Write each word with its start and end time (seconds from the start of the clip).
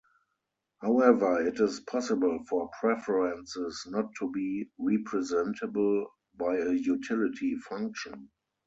However, 0.81 1.45
it 1.47 1.59
is 1.59 1.81
possible 1.81 2.43
for 2.49 2.71
preferences 2.79 3.85
not 3.87 4.09
to 4.17 4.31
be 4.31 4.67
representable 4.79 6.07
by 6.33 6.55
a 6.55 6.71
utility 6.71 7.53
function. 7.57 8.31